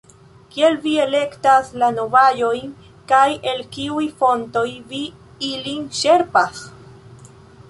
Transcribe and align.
Kiel 0.53 0.77
vi 0.85 0.93
elektas 1.01 1.69
la 1.83 1.89
novaĵojn, 1.97 2.71
kaj 3.13 3.27
el 3.53 3.61
kiuj 3.77 4.09
fontoj 4.23 4.67
vi 4.95 5.03
ilin 5.53 5.87
ĉerpas? 6.03 6.65